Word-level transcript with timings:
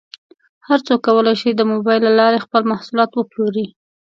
هر 0.67 0.79
څوک 0.87 0.99
کولی 1.07 1.35
شي 1.41 1.49
د 1.55 1.61
مبایل 1.71 2.01
له 2.05 2.11
لارې 2.19 2.43
خپل 2.45 2.61
محصولات 2.71 3.11
وپلوري. 3.13 3.65